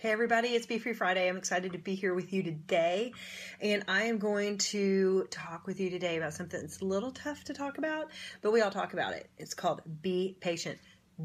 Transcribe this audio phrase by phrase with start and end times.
[0.00, 1.28] Hey, everybody, it's Be Free Friday.
[1.28, 3.12] I'm excited to be here with you today.
[3.60, 7.44] And I am going to talk with you today about something that's a little tough
[7.44, 8.10] to talk about,
[8.40, 9.28] but we all talk about it.
[9.36, 10.78] It's called Be Patient.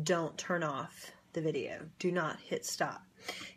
[0.03, 3.01] Don't turn off the video, do not hit stop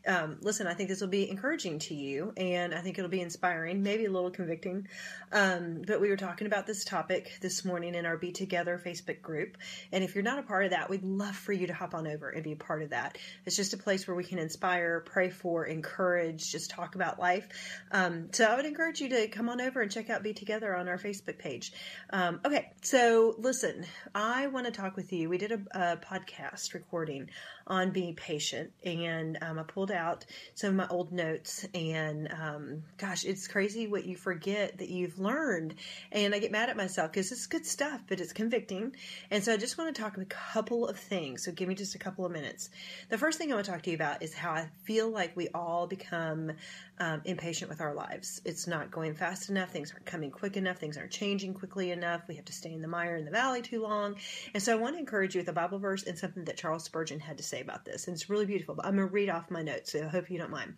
[0.07, 3.21] um, listen, I think this will be encouraging to you, and I think it'll be
[3.21, 4.89] inspiring, maybe a little convicting.
[5.33, 9.21] Um, but we were talking about this topic this morning in our Be Together Facebook
[9.21, 9.59] group,
[9.93, 12.07] and if you're not a part of that, we'd love for you to hop on
[12.07, 13.19] over and be a part of that.
[13.45, 17.49] It's just a place where we can inspire, pray for, encourage, just talk about life.
[17.93, 20.75] Um, so I would encourage you to come on over and check out Be Together
[20.75, 21.73] on our Facebook page.
[22.11, 23.85] Um, okay, so listen,
[24.15, 25.29] I want to talk with you.
[25.29, 27.29] We did a, a podcast recording
[27.67, 32.83] on being patient, and um, I pulled out some of my old notes, and um,
[32.99, 35.75] gosh, it's crazy what you forget that you've learned.
[36.13, 38.95] And I get mad at myself because it's good stuff, but it's convicting.
[39.31, 41.45] And so I just want to talk a couple of things.
[41.45, 42.71] So give me just a couple of minutes.
[43.09, 45.37] The first thing I want to talk to you about is how I feel like
[45.37, 46.53] we all become
[47.01, 48.41] um, impatient with our lives.
[48.45, 49.71] It's not going fast enough.
[49.71, 50.79] Things aren't coming quick enough.
[50.79, 52.23] Things aren't changing quickly enough.
[52.29, 54.17] We have to stay in the mire in the valley too long.
[54.53, 56.85] And so I want to encourage you with a Bible verse and something that Charles
[56.85, 58.09] Spurgeon had to say about this.
[58.09, 58.75] And it's really beautiful.
[58.75, 60.75] But I'm going to read off my notes, so I hope you don't mind.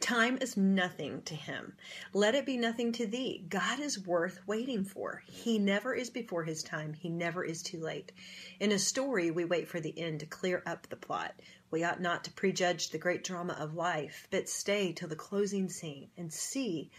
[0.00, 1.76] Time is nothing to him.
[2.12, 3.46] Let it be nothing to thee.
[3.48, 5.22] God is worth waiting for.
[5.26, 6.92] He never is before his time.
[6.92, 8.12] He never is too late.
[8.60, 11.34] In a story, we wait for the end to clear up the plot.
[11.70, 15.68] We ought not to prejudge the great drama of life, but stay till the closing
[15.68, 16.90] scene and see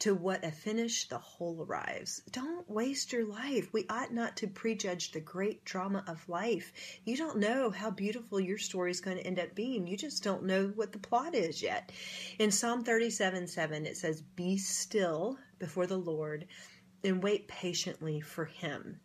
[0.00, 2.22] to what a finish the whole arrives.
[2.30, 3.72] Don't waste your life.
[3.72, 6.72] We ought not to prejudge the great drama of life.
[7.04, 9.86] You don't know how beautiful your story is going to end up being.
[9.86, 11.92] You just don't know what the plot is yet.
[12.38, 16.46] In Psalm 37 7, it says, Be still before the Lord
[17.04, 19.00] and wait patiently for him.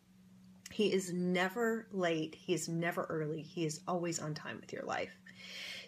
[0.71, 2.35] He is never late.
[2.35, 3.41] He is never early.
[3.41, 5.15] He is always on time with your life.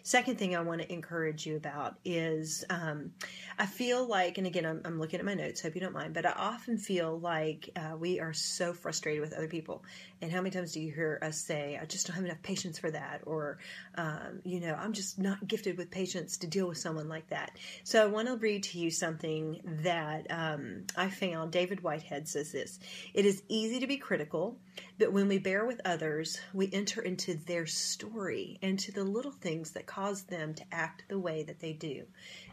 [0.02, 3.12] Second thing I want to encourage you about is um,
[3.58, 6.14] I feel like, and again, I'm, I'm, looking at my notes, hope you don't mind,
[6.14, 9.84] but I often feel like uh, we are so frustrated with other people.
[10.22, 12.78] And how many times do you hear us say, I just don't have enough patience
[12.78, 13.22] for that?
[13.26, 13.58] Or,
[13.96, 17.52] um, you know, I'm just not gifted with patience to deal with someone like that.
[17.84, 21.52] So I want to read to you something that um, I found.
[21.52, 22.78] David Whitehead says this
[23.14, 24.58] It is easy to be critical,
[24.98, 29.72] but when we bear with others, we enter into their story, into the little things
[29.72, 32.06] that cause them to act the way that they do.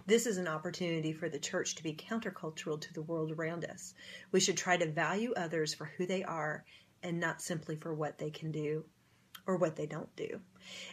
[0.08, 3.94] This is an opportunity for the church to be countercultural to the world around us.
[4.32, 6.66] We should try to value others for who they are
[7.04, 8.86] and not simply for what they can do
[9.46, 10.42] or what they don't do.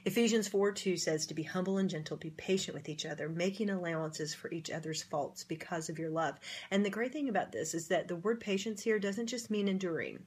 [0.05, 3.71] Ephesians 4 2 says to be humble and gentle, be patient with each other, making
[3.71, 6.39] allowances for each other's faults because of your love.
[6.71, 9.67] And the great thing about this is that the word patience here doesn't just mean
[9.67, 10.27] enduring.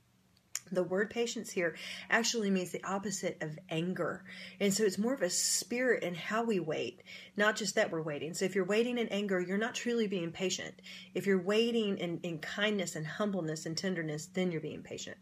[0.71, 1.75] The word patience here
[2.09, 4.23] actually means the opposite of anger.
[4.59, 7.01] And so it's more of a spirit in how we wait,
[7.35, 8.33] not just that we're waiting.
[8.33, 10.81] So if you're waiting in anger, you're not truly being patient.
[11.13, 15.17] If you're waiting in, in kindness and humbleness and tenderness, then you're being patient.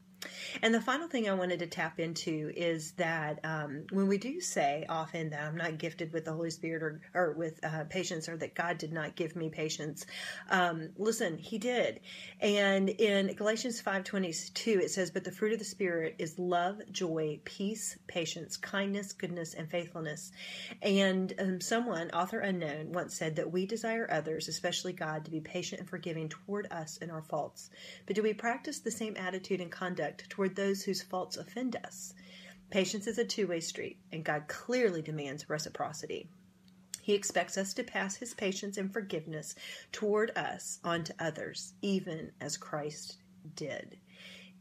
[0.62, 4.40] And the final thing I wanted to tap into is that um, when we do
[4.42, 8.30] say often that I'm not gifted with the Holy Spirit or, or with uh, patience
[8.30, 10.06] or that God did not give me patience,
[10.50, 12.00] um, listen, He did.
[12.42, 17.40] And in Galatians 5.22 it says, But the fruit of the Spirit is love, joy,
[17.44, 20.32] peace, patience, kindness, goodness, and faithfulness.
[20.82, 25.40] And um, someone, author unknown, once said that we desire others, especially God, to be
[25.40, 27.70] patient and forgiving toward us in our faults.
[28.06, 32.14] But do we practice the same attitude and conduct toward those whose faults offend us.
[32.70, 36.30] Patience is a two way street, and God clearly demands reciprocity.
[37.02, 39.56] He expects us to pass his patience and forgiveness
[39.92, 43.18] toward us onto others, even as Christ
[43.56, 43.98] did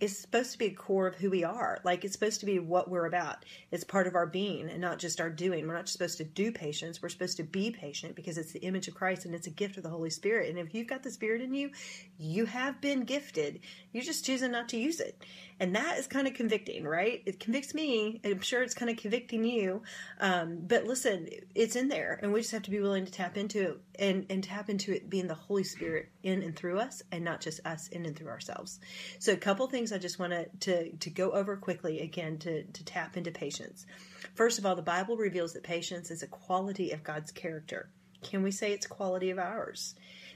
[0.01, 1.79] is supposed to be a core of who we are.
[1.85, 3.45] Like it's supposed to be what we're about.
[3.71, 5.67] It's part of our being and not just our doing.
[5.67, 7.01] We're not supposed to do patience.
[7.01, 9.77] We're supposed to be patient because it's the image of Christ and it's a gift
[9.77, 10.51] of the Holy Spirit.
[10.51, 11.71] And if you've got the Spirit in you,
[12.19, 13.61] you have been gifted.
[13.93, 15.23] You're just choosing not to use it.
[15.61, 17.23] And that is kind of convicting, right?
[17.27, 18.21] It convicts me.
[18.25, 19.83] I'm sure it's kind of convicting you.
[20.21, 23.37] Um, but listen, it's in there and we just have to be willing to tap
[23.37, 27.03] into it and, and tap into it being the Holy Spirit in and through us
[27.13, 28.81] and not just us in and through ourselves.
[29.21, 32.85] So a couple things I just want to, to go over quickly again to, to
[32.85, 33.87] tap into patience.
[34.35, 37.91] First of all, the Bible reveals that patience is a quality of God's character.
[38.23, 39.95] Can we say it's quality of ours?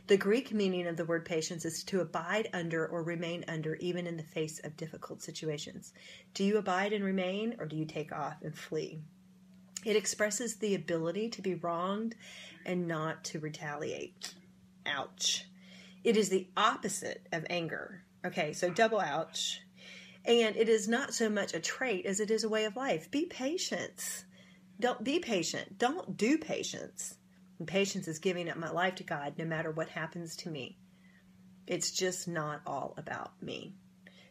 [0.09, 4.07] The Greek meaning of the word patience is to abide under or remain under, even
[4.07, 5.93] in the face of difficult situations.
[6.33, 9.01] Do you abide and remain, or do you take off and flee?
[9.85, 12.15] It expresses the ability to be wronged
[12.65, 14.35] and not to retaliate.
[14.87, 15.45] Ouch.
[16.05, 18.03] It is the opposite of anger.
[18.25, 19.61] Okay, so double ouch.
[20.25, 23.11] And it is not so much a trait as it is a way of life.
[23.11, 24.25] Be patient.
[24.81, 25.79] Don't be patient.
[25.79, 27.17] Don't do patience.
[27.59, 30.79] And patience is giving up my life to God no matter what happens to me.
[31.67, 33.75] It's just not all about me.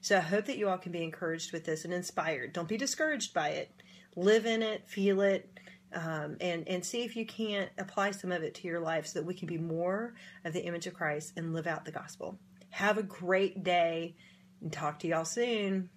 [0.02, 2.54] So I hope that you all can be encouraged with this and inspired.
[2.54, 3.72] Don't be discouraged by it.
[4.16, 5.50] Live in it, feel it,
[5.94, 9.20] um, and and see if you can't apply some of it to your life so
[9.20, 12.40] that we can be more of the image of Christ and live out the gospel.
[12.70, 14.16] Have a great day
[14.62, 15.90] and talk to y'all soon.